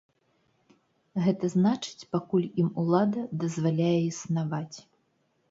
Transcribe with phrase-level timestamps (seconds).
[1.25, 4.77] Гэта значыць, пакуль ім улада дазваляе існаваць.